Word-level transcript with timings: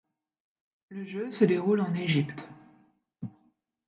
Le 0.89 1.05
jeu 1.05 1.29
se 1.31 1.45
déroule 1.45 1.79
en 1.81 1.93
Égypte. 1.93 2.49